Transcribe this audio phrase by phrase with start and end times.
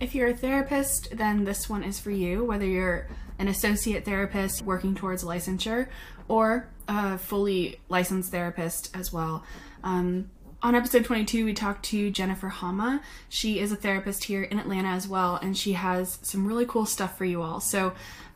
[0.00, 3.08] If you're a therapist, then this one is for you, whether you're
[3.38, 5.88] an associate therapist working towards licensure
[6.28, 9.42] or a fully licensed therapist as well.
[9.82, 10.30] Um,
[10.62, 13.02] on episode 22, we talked to Jennifer Hama.
[13.28, 16.86] She is a therapist here in Atlanta as well, and she has some really cool
[16.86, 17.60] stuff for you all.
[17.60, 17.92] So,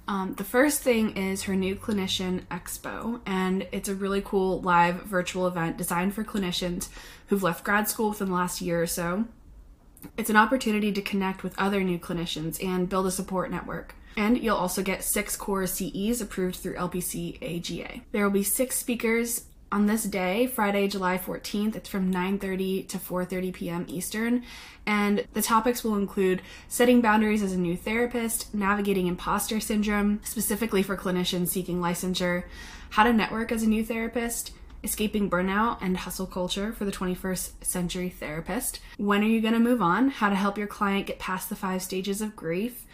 [0.09, 5.03] um, the first thing is her new Clinician Expo, and it's a really cool live
[5.03, 6.89] virtual event designed for clinicians
[7.29, 9.27] who've left grad school within the last year or so.
[10.17, 13.95] It's an opportunity to connect with other new clinicians and build a support network.
[14.17, 18.03] And you'll also get six core CEs approved through LPC AGA.
[18.13, 21.75] There will be six speakers on this day, Friday, July 14th.
[21.75, 23.87] It's from 9:30 to 4:30 p.m.
[23.89, 24.45] Eastern,
[24.85, 30.83] and the topics will include setting boundaries as a new therapist, navigating imposter syndrome, specifically
[30.83, 32.45] for clinicians seeking licensure,
[32.91, 34.53] how to network as a new therapist,
[34.85, 39.61] escaping burnout and hustle culture for the 21st century therapist, when are you going to
[39.61, 42.85] move on, how to help your client get past the five stages of grief,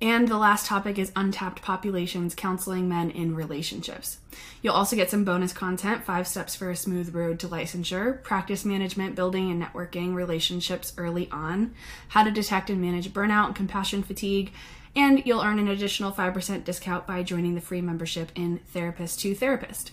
[0.00, 4.18] and the last topic is untapped populations counseling men in relationships.
[4.60, 8.64] You'll also get some bonus content five steps for a smooth road to licensure, practice
[8.64, 11.74] management, building and networking relationships early on,
[12.08, 14.52] how to detect and manage burnout and compassion fatigue,
[14.94, 19.34] and you'll earn an additional 5% discount by joining the free membership in Therapist to
[19.34, 19.92] Therapist.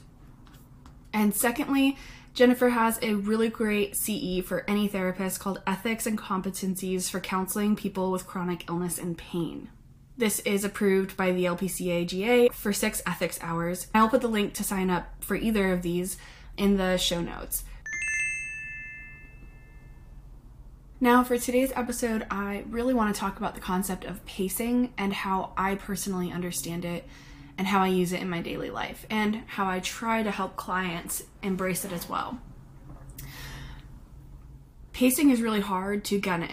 [1.14, 1.98] And secondly,
[2.34, 7.76] Jennifer has a really great CE for any therapist called Ethics and Competencies for Counseling
[7.76, 9.70] People with Chronic Illness and Pain.
[10.18, 13.88] This is approved by the LPCAGA for six ethics hours.
[13.94, 16.18] I'll put the link to sign up for either of these
[16.58, 17.64] in the show notes.
[21.00, 25.14] Now, for today's episode, I really want to talk about the concept of pacing and
[25.14, 27.06] how I personally understand it
[27.58, 30.56] and how I use it in my daily life and how I try to help
[30.56, 32.40] clients embrace it as well
[34.94, 36.44] pacing is really hard to kind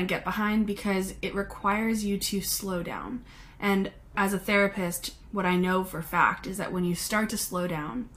[0.00, 3.22] of get behind because it requires you to slow down.
[3.58, 7.36] And as a therapist, what I know for fact is that when you start to
[7.36, 8.08] slow down,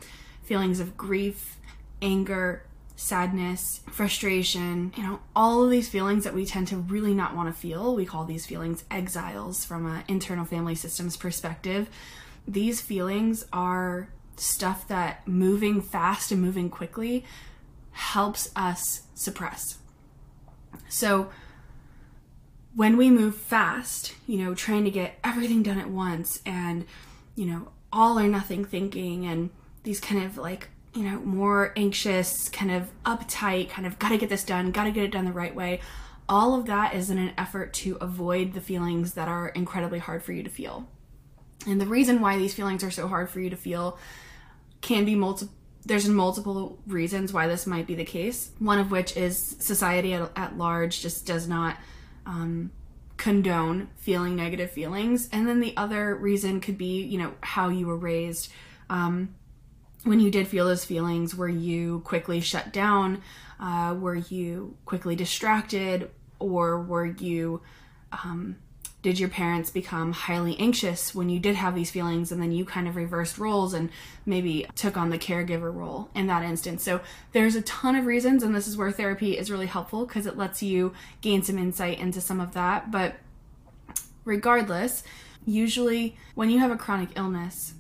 [0.43, 1.57] feelings of grief,
[2.01, 2.63] anger,
[2.95, 7.53] sadness, frustration, you know, all of these feelings that we tend to really not want
[7.53, 11.89] to feel, we call these feelings exiles from an internal family systems perspective.
[12.47, 17.23] These feelings are stuff that moving fast and moving quickly
[17.91, 19.77] helps us suppress.
[20.89, 21.29] So,
[22.75, 26.85] when we move fast, you know, trying to get everything done at once and,
[27.35, 29.51] you know, all or nothing thinking and
[29.83, 34.29] these kind of like, you know, more anxious, kind of uptight, kind of gotta get
[34.29, 35.79] this done, gotta get it done the right way,
[36.27, 40.23] all of that is in an effort to avoid the feelings that are incredibly hard
[40.23, 40.87] for you to feel.
[41.67, 43.97] And the reason why these feelings are so hard for you to feel
[44.81, 45.53] can be multiple
[45.85, 48.51] there's multiple reasons why this might be the case.
[48.59, 51.77] One of which is society at, at large just does not
[52.25, 52.71] um,
[53.17, 57.87] condone feeling negative feelings, and then the other reason could be, you know, how you
[57.87, 58.51] were raised.
[58.89, 59.35] Um,
[60.03, 63.21] when you did feel those feelings, were you quickly shut down?
[63.59, 66.09] Uh, were you quickly distracted,
[66.39, 67.61] or were you
[68.11, 68.57] um,
[69.03, 72.63] did your parents become highly anxious when you did have these feelings and then you
[72.63, 73.89] kind of reversed roles and
[74.25, 76.81] maybe took on the caregiver role in that instance?
[76.83, 77.01] So
[77.33, 80.37] there's a ton of reasons and this is where therapy is really helpful because it
[80.37, 82.91] lets you gain some insight into some of that.
[82.91, 83.15] But
[84.23, 85.03] regardless
[85.45, 87.73] usually when you have a chronic illness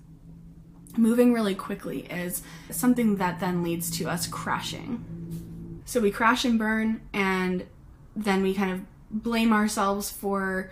[0.97, 5.81] moving really quickly is something that then leads to us crashing.
[5.85, 7.65] So we crash and burn and
[8.13, 10.69] then we kind of blame ourselves for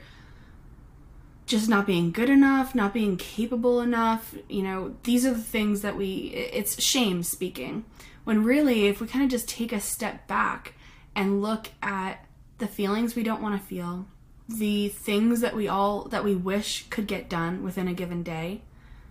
[1.45, 4.35] just not being good enough, not being capable enough.
[4.47, 7.85] You know, these are the things that we, it's shame speaking.
[8.23, 10.73] When really, if we kind of just take a step back
[11.15, 12.25] and look at
[12.59, 14.05] the feelings we don't want to feel,
[14.47, 18.61] the things that we all, that we wish could get done within a given day,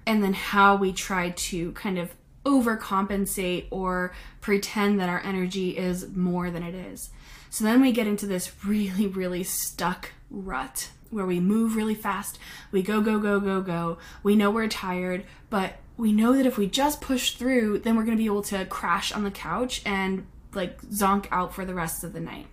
[0.07, 2.15] and then how we try to kind of
[2.45, 7.11] overcompensate or pretend that our energy is more than it is.
[7.51, 12.39] So then we get into this really, really stuck rut where we move really fast.
[12.71, 13.99] We go, go, go, go, go.
[14.23, 18.05] We know we're tired, but we know that if we just push through, then we're
[18.05, 21.75] going to be able to crash on the couch and like zonk out for the
[21.75, 22.47] rest of the night.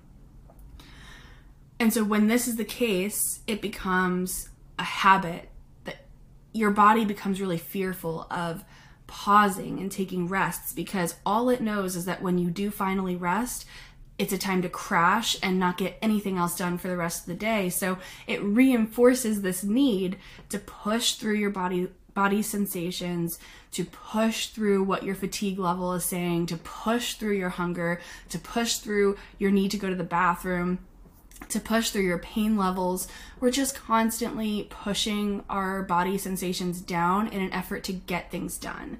[1.80, 4.50] And so when this is the case, it becomes
[4.80, 5.50] a habit
[5.84, 6.06] that
[6.54, 8.66] your body becomes really fearful of
[9.06, 13.66] pausing and taking rests because all it knows is that when you do finally rest,
[14.18, 17.28] it's a time to crash and not get anything else done for the rest of
[17.28, 17.70] the day.
[17.70, 20.18] So it reinforces this need
[20.50, 23.38] to push through your body body sensations,
[23.72, 28.40] to push through what your fatigue level is saying, to push through your hunger, to
[28.40, 30.80] push through your need to go to the bathroom.
[31.50, 33.08] to push through your pain levels.
[33.40, 38.98] We're just constantly pushing our body sensations down in an effort to get things done.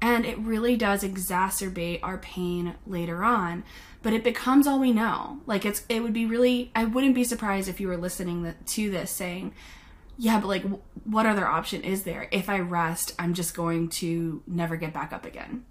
[0.00, 3.64] And it really does exacerbate our pain later on.
[4.02, 5.40] But it becomes all we know.
[5.46, 8.90] Like it's it would be really I wouldn't be surprised if you were listening to
[8.90, 9.54] this saying,
[10.16, 10.64] yeah, but like
[11.04, 12.28] what other option is there?
[12.30, 15.64] If I rest, I'm just going to never get back up again.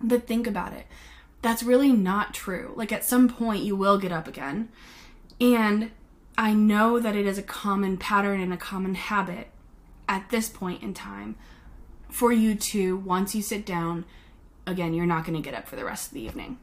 [0.00, 0.86] But think about it.
[1.40, 2.72] That's really not true.
[2.76, 4.68] Like at some point you will get up again
[5.40, 5.90] and
[6.38, 9.48] I know that it is a common pattern and a common habit
[10.08, 11.36] at this point in time
[12.12, 14.04] for you to, once you sit down,
[14.66, 16.58] again, you're not going to get up for the rest of the evening.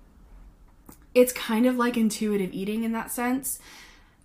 [1.15, 3.59] It's kind of like intuitive eating in that sense.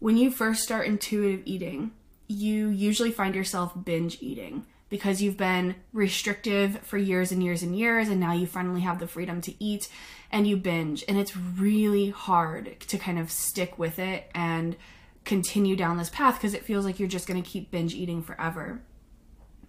[0.00, 1.92] When you first start intuitive eating,
[2.28, 7.76] you usually find yourself binge eating because you've been restrictive for years and years and
[7.76, 9.88] years, and now you finally have the freedom to eat
[10.30, 11.04] and you binge.
[11.08, 14.76] And it's really hard to kind of stick with it and
[15.24, 18.22] continue down this path because it feels like you're just going to keep binge eating
[18.22, 18.82] forever.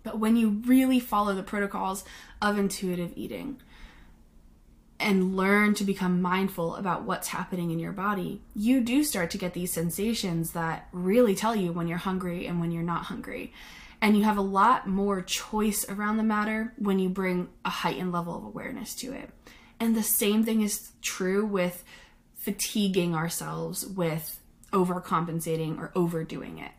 [0.06, 2.06] But when you really follow the protocols
[2.40, 3.60] of intuitive eating
[5.00, 9.40] and learn to become mindful about what's happening in your body, you do start to
[9.40, 13.52] get these sensations that really tell you when you're hungry and when you're not hungry.
[14.00, 18.12] And you have a lot more choice around the matter when you bring a heightened
[18.12, 19.32] level of awareness to it.
[19.80, 21.84] And the same thing is true with
[22.36, 24.40] fatiguing ourselves with
[24.72, 26.72] overcompensating or overdoing it.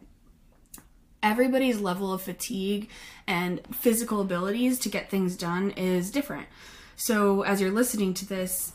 [1.27, 2.89] Everybody's level of fatigue
[3.27, 6.47] and physical abilities to get things done is different.
[6.95, 8.75] So, as you're listening to this,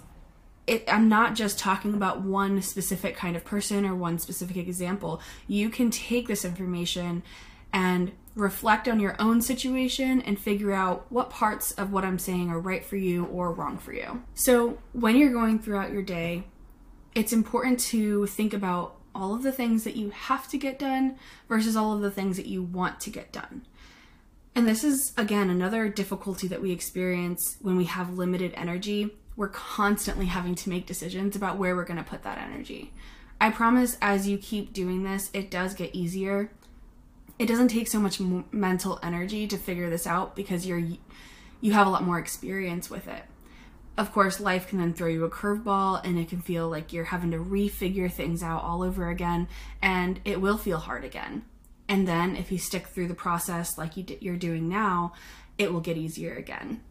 [0.67, 5.21] it, I'm not just talking about one specific kind of person or one specific example.
[5.47, 7.23] You can take this information
[7.71, 12.49] and reflect on your own situation and figure out what parts of what I'm saying
[12.49, 14.23] are right for you or wrong for you.
[14.33, 16.43] So, when you're going throughout your day,
[17.15, 21.17] it's important to think about all of the things that you have to get done
[21.47, 23.65] versus all of the things that you want to get done.
[24.53, 29.11] And this is, again, another difficulty that we experience when we have limited energy.
[29.35, 32.91] We're constantly having to make decisions about where we're going to put that energy.
[33.39, 36.51] I promise as you keep doing this, it does get easier
[37.41, 38.19] it doesn't take so much
[38.51, 40.83] mental energy to figure this out because you're
[41.59, 43.23] you have a lot more experience with it.
[43.97, 47.05] Of course, life can then throw you a curveball and it can feel like you're
[47.05, 49.47] having to refigure things out all over again
[49.81, 51.43] and it will feel hard again.
[51.87, 55.13] And then if you stick through the process like you you're doing now,
[55.57, 56.81] it will get easier again.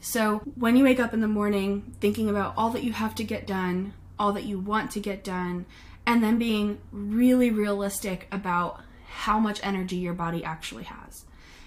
[0.00, 3.24] So, when you wake up in the morning thinking about all that you have to
[3.24, 5.66] get done, all that you want to get done,
[6.06, 11.24] and then being really realistic about how much energy your body actually has.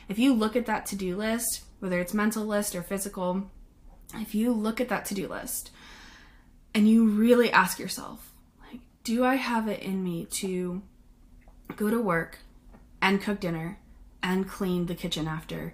[0.09, 3.49] If you look at that to do list, whether it's mental list or physical,
[4.21, 5.71] if you look at that to do list
[6.73, 8.31] and you really ask yourself,
[8.69, 10.81] like, do I have it in me to
[11.75, 12.39] go to work
[13.01, 13.79] and cook dinner
[14.21, 15.73] and clean the kitchen after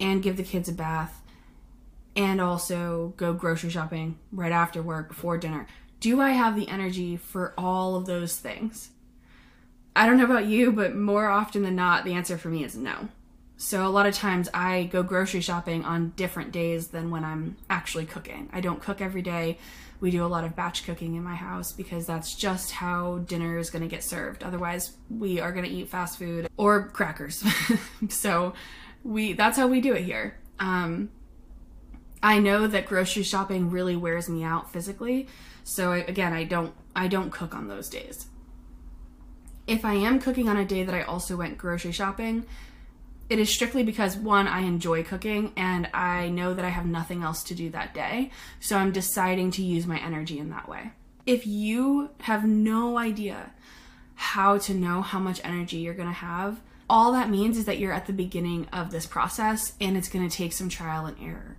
[0.00, 1.22] and give the kids a bath
[2.16, 5.66] and also go grocery shopping right after work before dinner?
[6.00, 8.90] Do I have the energy for all of those things?
[9.96, 12.76] I don't know about you, but more often than not, the answer for me is
[12.76, 13.08] no.
[13.56, 17.56] So a lot of times I go grocery shopping on different days than when I'm
[17.70, 18.50] actually cooking.
[18.52, 19.58] I don't cook every day.
[20.00, 23.56] We do a lot of batch cooking in my house because that's just how dinner
[23.56, 24.42] is going to get served.
[24.42, 27.44] Otherwise, we are going to eat fast food or crackers.
[28.08, 28.54] so
[29.04, 30.36] we that's how we do it here.
[30.58, 31.10] Um,
[32.22, 35.28] I know that grocery shopping really wears me out physically.
[35.62, 38.26] So again, I don't I don't cook on those days
[39.66, 42.44] if I am cooking on a day that I also went grocery shopping,
[43.28, 47.22] it is strictly because one, I enjoy cooking and I know that I have nothing
[47.22, 48.30] else to do that day.
[48.60, 50.92] So I'm deciding to use my energy in that way.
[51.26, 53.50] If you have no idea
[54.14, 57.78] how to know how much energy you're going to have, all that means is that
[57.78, 61.16] you're at the beginning of this process and it's going to take some trial and
[61.20, 61.56] error.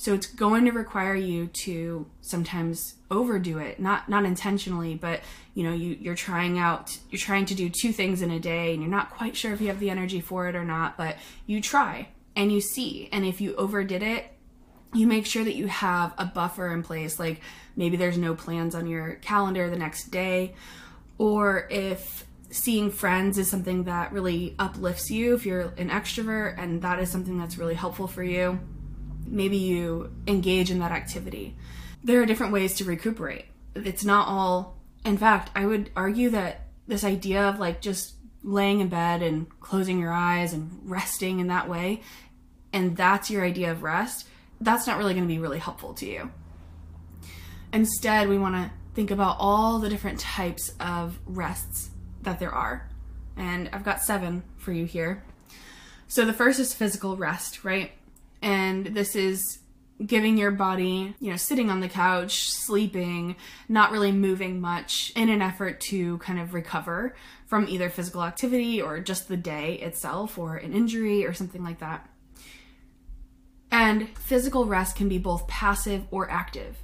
[0.00, 5.22] So it's going to require you to sometimes overdo it, not not intentionally, but
[5.54, 8.72] you know, you you're trying out you're trying to do two things in a day
[8.72, 11.16] and you're not quite sure if you have the energy for it or not, but
[11.46, 13.08] you try and you see.
[13.10, 14.32] And if you overdid it,
[14.94, 17.40] you make sure that you have a buffer in place like
[17.74, 20.54] maybe there's no plans on your calendar the next day
[21.18, 26.80] or if seeing friends is something that really uplifts you if you're an extrovert and
[26.82, 28.58] that is something that's really helpful for you
[29.30, 31.56] maybe you engage in that activity.
[32.02, 33.46] There are different ways to recuperate.
[33.74, 38.80] It's not all, in fact, I would argue that this idea of like just laying
[38.80, 42.02] in bed and closing your eyes and resting in that way,
[42.72, 44.26] and that's your idea of rest,
[44.60, 46.30] that's not really going to be really helpful to you.
[47.72, 51.90] Instead, we want to think about all the different types of rests
[52.22, 52.88] that there are.
[53.36, 55.22] And I've got seven for you here.
[56.08, 57.92] So the first is physical rest, right?
[58.42, 59.58] And this is
[60.04, 63.36] giving your body, you know, sitting on the couch, sleeping,
[63.68, 67.16] not really moving much in an effort to kind of recover
[67.46, 71.80] from either physical activity or just the day itself or an injury or something like
[71.80, 72.08] that.
[73.70, 76.76] And physical rest can be both passive or active,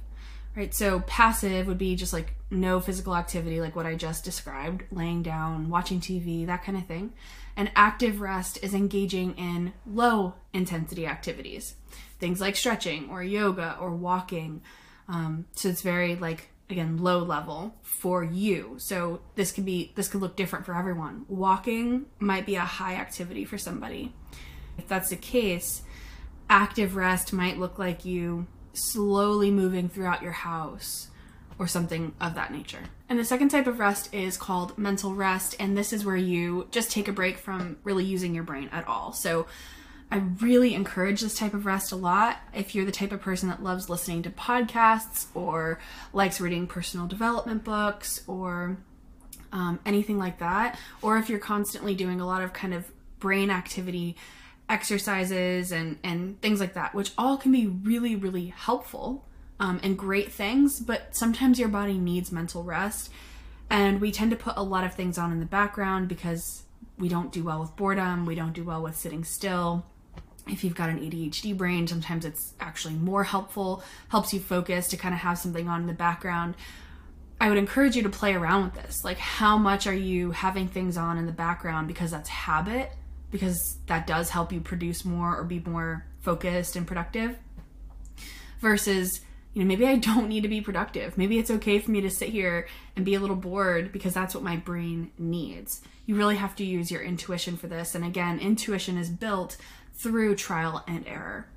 [0.55, 0.73] right?
[0.73, 5.23] So, passive would be just like no physical activity, like what I just described, laying
[5.23, 7.13] down, watching TV, that kind of thing.
[7.57, 11.75] And active rest is engaging in low intensity activities,
[12.19, 14.61] things like stretching or yoga or walking.
[15.07, 20.07] Um, so, it's very like again low level for you so this could be this
[20.07, 24.11] could look different for everyone walking might be a high activity for somebody
[24.75, 25.83] if that's the case
[26.49, 31.07] active rest might look like you slowly moving throughout your house
[31.57, 32.83] or something of that nature.
[33.07, 36.67] And the second type of rest is called mental rest, and this is where you
[36.71, 39.13] just take a break from really using your brain at all.
[39.13, 39.45] So
[40.11, 42.37] I really encourage this type of rest a lot.
[42.53, 45.79] If you're the type of person that loves listening to podcasts or
[46.13, 48.77] likes reading personal development books or
[49.51, 53.49] um, anything like that, or if you're constantly doing a lot of kind of brain
[53.49, 54.15] activity
[54.67, 59.23] exercises and and things like that which all can be really really helpful
[59.59, 63.11] um, and great things but sometimes your body needs mental rest.
[63.67, 66.63] And we tend to put a lot of things on in the background because
[66.99, 69.85] we don't do well with boredom we don't do well with sitting still.
[70.47, 74.97] If you've got an ADHD brain sometimes it's actually more helpful helps you focus to
[74.97, 76.55] kind of have something on in the background.
[77.39, 79.03] I would encourage you to play around with this.
[79.03, 82.91] Like, how much are you having things on in the background because that's habit?
[83.29, 87.37] Because that does help you produce more or be more focused and productive?
[88.61, 89.21] Versus
[89.55, 91.17] you know maybe i don't need to be productive.
[91.17, 94.35] Maybe it's okay for me to sit here and be a little bored because that's
[94.35, 95.81] what my brain needs.
[96.05, 97.95] You really have to use your intuition for this.
[97.95, 99.57] And again intuition is built
[99.93, 101.47] through trial and error.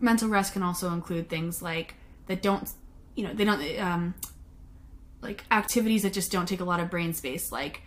[0.00, 1.94] Mental rest can also include things like
[2.26, 2.68] that don't
[3.14, 4.14] you know they don't um
[5.20, 7.82] like activities that just don't take a lot of brain space like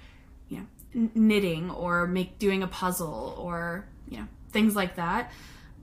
[0.50, 5.32] you know knitting or make doing a puzzle or you know things like that.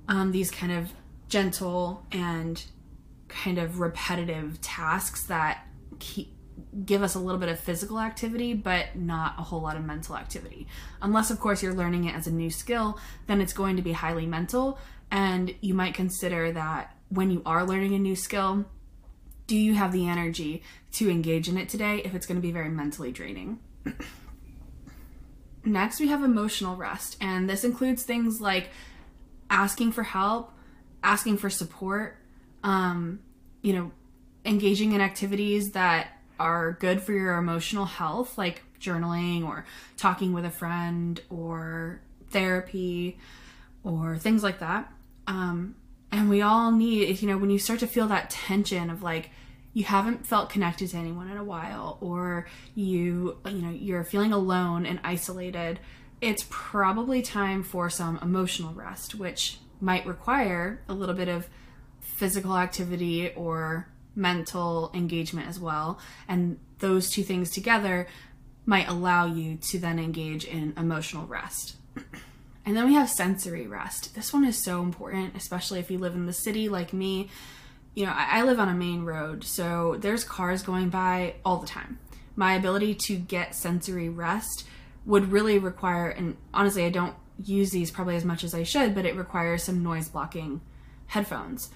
[0.08, 0.92] Um, these kind of
[1.30, 2.62] gentle and
[3.28, 5.66] kind of repetitive tasks that
[5.98, 6.36] keep
[6.84, 10.14] give us a little bit of physical activity but not a whole lot of mental
[10.16, 10.66] activity.
[11.00, 13.92] Unless of course you're learning it as a new skill then it's going to be
[13.92, 14.78] highly mental.
[15.10, 18.66] And you might consider that when you are learning a new skill
[19.46, 22.52] do you have the energy to engage in it today if it's going to be
[22.52, 23.58] very mentally draining?
[25.64, 28.70] Next, we have emotional rest, and this includes things like
[29.50, 30.52] asking for help,
[31.02, 32.16] asking for support,
[32.62, 33.20] um,
[33.62, 33.92] you know,
[34.44, 39.66] engaging in activities that are good for your emotional health, like journaling or
[39.96, 43.18] talking with a friend or therapy
[43.84, 44.90] or things like that.
[45.26, 45.76] Um,
[46.10, 49.30] and we all need, you know, when you start to feel that tension of like,
[49.72, 54.32] you haven't felt connected to anyone in a while or you you know you're feeling
[54.32, 55.78] alone and isolated
[56.20, 61.48] it's probably time for some emotional rest which might require a little bit of
[62.00, 65.98] physical activity or mental engagement as well.
[66.28, 68.06] And those two things together
[68.66, 71.76] might allow you to then engage in emotional rest.
[72.66, 74.14] And then we have sensory rest.
[74.14, 77.28] This one is so important especially if you live in the city like me.
[77.94, 81.66] You know, I, live on a main road, so there's cars going by all the
[81.66, 81.98] time.
[82.36, 84.64] My ability to get sensory rest
[85.04, 88.94] would really require, and honestly, I don't use these probably as much as I should,
[88.94, 90.60] but it requires some noise blocking
[91.06, 91.70] headphones.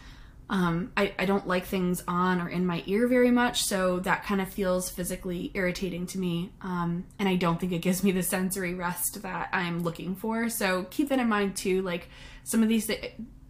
[0.51, 4.25] Um, I, I don't like things on or in my ear very much, so that
[4.25, 6.53] kind of feels physically irritating to me.
[6.61, 10.51] Um, and I don't think it gives me the sensory rest that I'm looking for.
[10.51, 11.81] So keep that in mind too.
[11.83, 12.09] Like
[12.43, 12.91] some of these,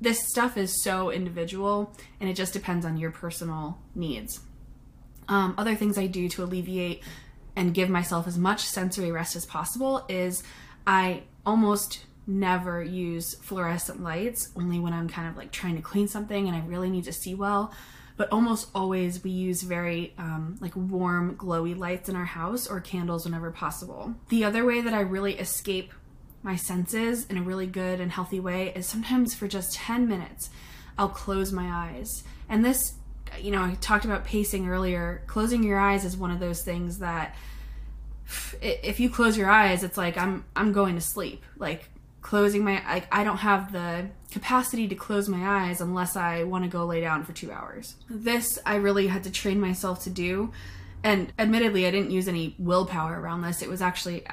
[0.01, 4.41] this stuff is so individual and it just depends on your personal needs.
[5.29, 7.03] Um, other things I do to alleviate
[7.57, 10.43] and give myself as much sensory rest as possible is
[10.87, 16.09] I almost never use fluorescent lights, only when I'm kind of like trying to clean
[16.09, 17.73] something and I really need to see well.
[18.17, 22.81] But almost always we use very um, like warm, glowy lights in our house or
[22.81, 24.15] candles whenever possible.
[24.29, 25.93] The other way that I really escape
[26.43, 30.51] my senses in a really good and healthy way is sometimes for just 10 minutes,
[30.97, 32.23] I'll close my eyes.
[32.49, 32.95] And this,
[33.41, 35.23] you know, I talked about pacing earlier.
[35.27, 37.35] Closing your eyes is one of those things that
[38.61, 41.43] if you close your eyes, it's like I'm I'm going to sleep.
[41.57, 41.91] Like
[42.23, 46.65] closing my I, I don't have the capacity to close my eyes unless I want
[46.65, 47.97] to go lay down for 2 hours.
[48.09, 50.53] This I really had to train myself to do
[51.03, 53.61] and admittedly I didn't use any willpower around this.
[53.61, 54.25] It was actually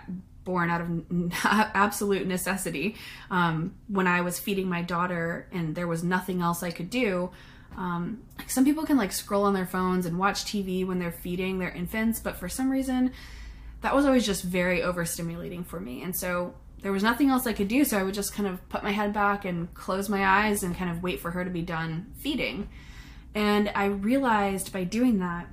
[0.43, 1.03] born out of
[1.43, 2.95] absolute necessity.
[3.29, 7.31] Um, when I was feeding my daughter and there was nothing else I could do,
[7.77, 11.11] um, like some people can like scroll on their phones and watch TV when they're
[11.11, 13.11] feeding their infants, but for some reason,
[13.81, 16.03] that was always just very overstimulating for me.
[16.03, 18.67] And so there was nothing else I could do, so I would just kind of
[18.69, 21.49] put my head back and close my eyes and kind of wait for her to
[21.49, 22.69] be done feeding.
[23.35, 25.47] And I realized by doing that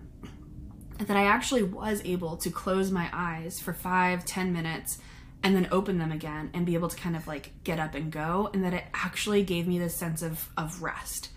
[0.99, 4.99] that I actually was able to close my eyes for five, ten minutes
[5.43, 8.11] and then open them again and be able to kind of like get up and
[8.11, 11.29] go, and that it actually gave me this sense of, of rest.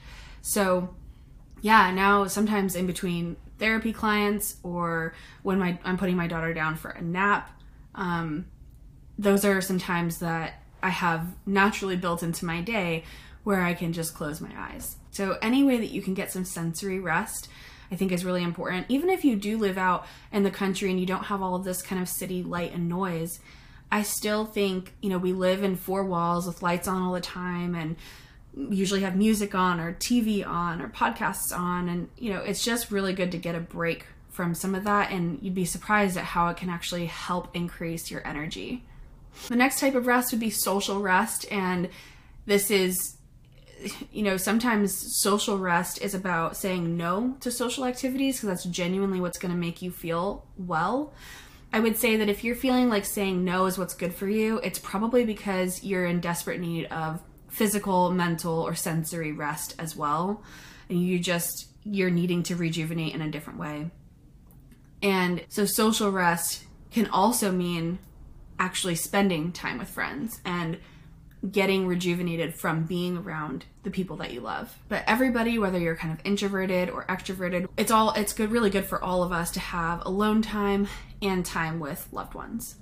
[0.42, 0.96] So,
[1.62, 5.14] yeah, now sometimes in between therapy clients or
[5.44, 7.52] when my I'm putting my daughter down for a nap,
[7.96, 8.48] um,
[9.18, 13.04] those are some times that I have naturally built into my day
[13.44, 14.98] where I can just close my eyes.
[15.12, 17.48] So any way that you can get some sensory rest,
[17.92, 18.88] I think is really important.
[18.90, 21.64] Even if you do live out in the country and you don't have all of
[21.64, 23.40] this kind of city light and noise,
[23.92, 27.22] I still think, you know, we live in four walls with lights on all the
[27.22, 27.98] time and
[28.56, 32.92] usually have music on or TV on or podcasts on and you know, it's just
[32.92, 36.24] really good to get a break from some of that and you'd be surprised at
[36.24, 38.84] how it can actually help increase your energy.
[39.48, 41.90] The next type of rest would be social rest and
[42.46, 43.18] this is
[44.12, 49.20] you know, sometimes social rest is about saying no to social activities because that's genuinely
[49.20, 51.14] what's going to make you feel well.
[51.74, 54.60] I would say that if you're feeling like saying no is what's good for you,
[54.60, 60.42] it's probably because you're in desperate need of physical, mental, or sensory rest as well.
[60.90, 63.92] And you just, you're needing to rejuvenate in a different way.
[65.04, 68.00] And so social rest can also mean
[68.58, 70.78] actually spending time with friends and
[71.50, 74.78] getting rejuvenated from being around the people that you love.
[74.88, 78.86] But everybody, whether you're kind of introverted or extroverted, it's all it's good really good
[78.86, 80.88] for all of us to have alone time
[81.22, 82.76] and time with loved ones.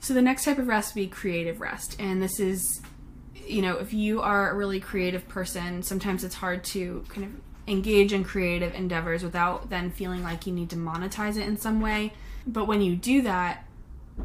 [0.00, 1.96] So the next type of rest would be creative rest.
[2.00, 2.82] And this is
[3.34, 7.32] you know, if you are a really creative person, sometimes it's hard to kind of
[7.66, 11.80] engage in creative endeavors without then feeling like you need to monetize it in some
[11.80, 12.12] way.
[12.46, 13.64] But when you do that,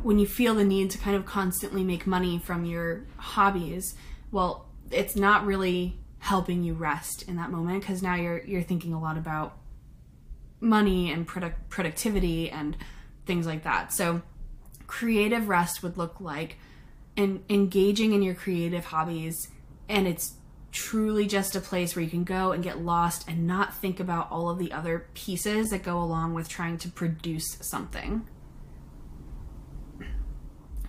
[0.03, 3.95] when you feel the need to kind of constantly make money from your hobbies,
[4.31, 8.93] well, it's not really helping you rest in that moment because now you're you're thinking
[8.93, 9.57] a lot about
[10.59, 12.75] money and product productivity and
[13.25, 13.93] things like that.
[13.93, 14.21] So
[14.85, 16.57] creative rest would look like
[17.19, 19.49] and engaging in your creative hobbies
[19.89, 20.35] and it's
[20.71, 24.31] truly just a place where you can go and get lost and not think about
[24.31, 28.25] all of the other pieces that go along with trying to produce something.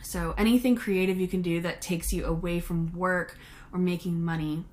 [0.02, 3.36] So, anything creative you can do that takes you away from work
[3.72, 4.64] or making money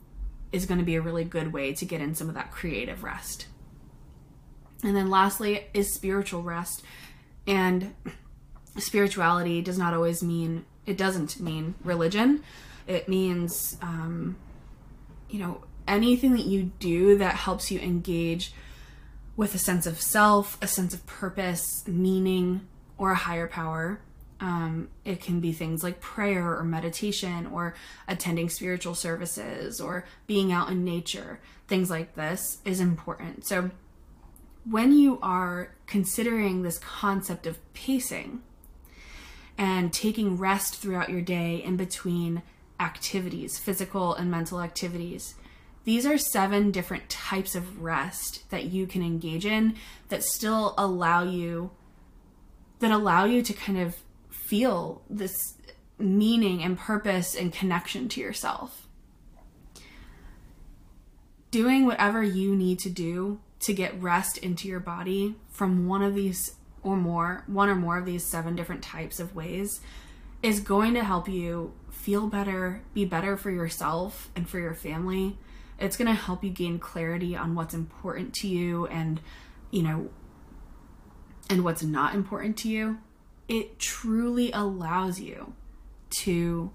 [0.51, 3.03] is going to be a really good way to get in some of that creative
[3.03, 3.47] rest.
[4.83, 6.83] And then, lastly, is spiritual rest.
[7.45, 7.95] And
[8.77, 12.41] spirituality does not always mean, it doesn't mean religion.
[12.87, 14.37] It means, um,
[15.29, 18.53] you know, anything that you do that helps you engage
[19.35, 23.99] with a sense of self, a sense of purpose, meaning, or a higher power.
[24.39, 27.75] Um, it can be things like prayer or meditation or
[28.07, 31.39] attending spiritual services or being out in nature.
[31.67, 33.45] Things like this is important.
[33.45, 33.71] So,
[34.69, 38.41] when you are considering this concept of pacing
[39.57, 42.43] and taking rest throughout your day in between
[42.79, 45.35] activities, physical and mental activities,
[45.83, 49.75] these are seven different types of rest that you can engage in
[50.09, 51.71] that still allow you
[52.79, 53.95] that allow you to kind of
[54.29, 55.55] feel this
[55.97, 58.87] meaning and purpose and connection to yourself.
[61.49, 66.13] Doing whatever you need to do to get rest into your body from one of
[66.13, 66.56] these
[66.87, 69.81] or more, one or more of these seven different types of ways
[70.43, 75.37] is going to help you feel better, be better for yourself and for your family.
[75.79, 79.19] It's going to help you gain clarity on what's important to you and,
[79.71, 80.09] you know,
[81.49, 82.97] and what's not important to you
[83.47, 85.53] it truly allows you
[86.09, 86.71] to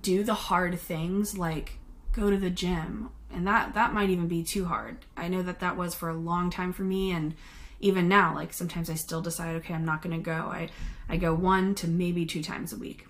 [0.00, 1.78] do the hard things like
[2.12, 5.60] go to the gym and that that might even be too hard i know that
[5.60, 7.34] that was for a long time for me and
[7.80, 10.32] even now like sometimes i still decide okay i'm not going to go.
[10.32, 10.68] I
[11.08, 13.06] i go one to maybe two times a week.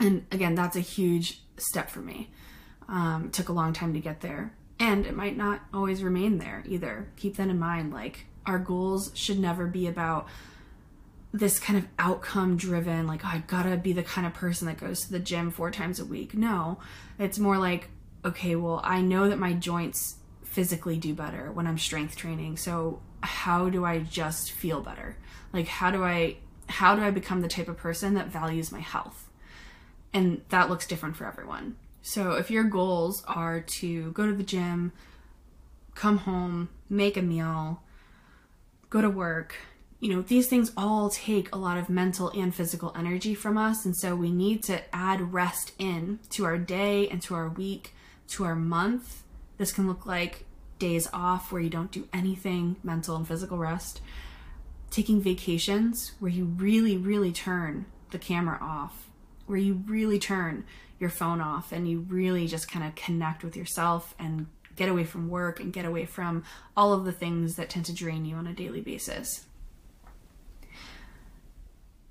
[0.00, 2.30] And again that's a huge step for me.
[2.88, 4.54] Um, took a long time to get there.
[4.78, 7.08] And it might not always remain there either.
[7.16, 10.26] Keep that in mind like our goals should never be about
[11.32, 14.76] this kind of outcome driven, like, oh, I gotta be the kind of person that
[14.76, 16.34] goes to the gym four times a week.
[16.34, 16.78] No,
[17.18, 17.88] it's more like,
[18.24, 20.16] okay, well, I know that my joints
[20.52, 22.58] physically do better when I'm strength training.
[22.58, 25.16] So, how do I just feel better?
[25.52, 26.36] Like, how do I
[26.68, 29.28] how do I become the type of person that values my health?
[30.12, 31.76] And that looks different for everyone.
[32.02, 34.92] So, if your goals are to go to the gym,
[35.94, 37.82] come home, make a meal,
[38.90, 39.56] go to work,
[40.00, 43.84] you know, these things all take a lot of mental and physical energy from us.
[43.84, 47.94] And so we need to add rest in to our day and to our week,
[48.30, 49.21] to our month.
[49.58, 50.44] This can look like
[50.78, 54.00] days off where you don't do anything, mental and physical rest.
[54.90, 59.08] Taking vacations where you really, really turn the camera off,
[59.46, 60.64] where you really turn
[60.98, 65.04] your phone off and you really just kind of connect with yourself and get away
[65.04, 66.44] from work and get away from
[66.76, 69.46] all of the things that tend to drain you on a daily basis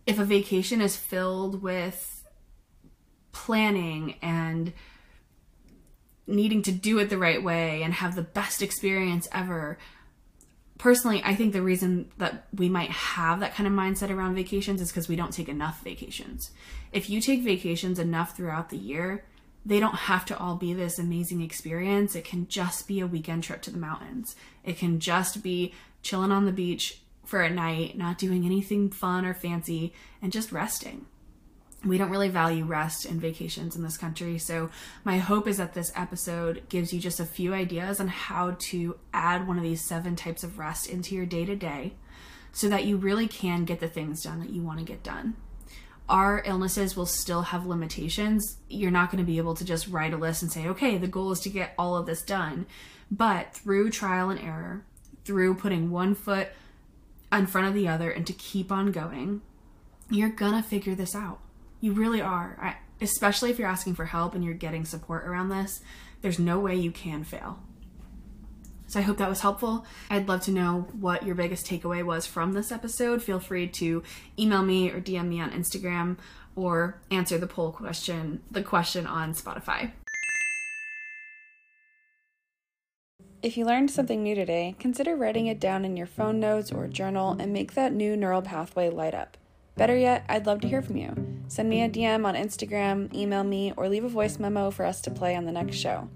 [0.06, 2.28] if a vacation is filled with
[3.32, 4.74] planning and
[6.28, 9.78] needing to do it the right way and have the best experience ever.
[10.78, 14.82] Personally i think the reason that we might have that kind of mindset around vacations
[14.82, 16.52] is because we don't take enough vacations.
[16.92, 19.24] If you take vacations enough throughout the year
[19.66, 22.16] they don't have to all be this amazing experience.
[22.16, 24.36] It can just be a weekend trip to the mountains.
[24.64, 29.26] It can just be chilling on the beach for a night, not doing anything fun
[29.26, 31.06] or fancy, and just resting.
[31.84, 34.38] We don't really value rest and vacations in this country.
[34.38, 34.70] So,
[35.04, 38.98] my hope is that this episode gives you just a few ideas on how to
[39.14, 41.94] add one of these seven types of rest into your day to day
[42.52, 45.36] so that you really can get the things done that you want to get done.
[46.10, 48.58] Our illnesses will still have limitations.
[48.68, 51.08] You're not going to be able to just write a list and say, okay, the
[51.08, 52.66] goal is to get all of this done.
[53.10, 54.86] But through trial and error,
[55.24, 56.50] through putting one foot
[57.32, 59.42] in front of the other and to keep on going,
[60.10, 61.40] you're gonna figure this out.
[61.82, 62.58] You really are.
[62.62, 65.82] I, especially if you're asking for help and you're getting support around this,
[66.22, 67.60] there's no way you can fail.
[68.88, 69.86] So I hope that was helpful.
[70.10, 73.24] I'd love to know what your biggest takeaway was from this episode.
[73.24, 74.04] Feel free to
[74.38, 76.18] email me or DM me on Instagram
[76.56, 79.92] or answer the poll question, the question on Spotify.
[83.42, 86.88] If you learned something new today, consider writing it down in your phone notes or
[86.88, 89.38] journal and make that new neural pathway light up.
[89.76, 91.44] Better yet, I'd love to hear from you.
[91.48, 95.02] Send me a DM on Instagram, email me, or leave a voice memo for us
[95.02, 96.10] to play on the next show.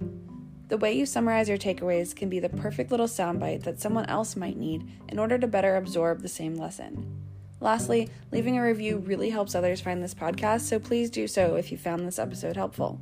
[0.68, 4.36] The way you summarize your takeaways can be the perfect little soundbite that someone else
[4.36, 7.22] might need in order to better absorb the same lesson.
[7.60, 11.72] Lastly, leaving a review really helps others find this podcast, so please do so if
[11.72, 13.00] you found this episode helpful.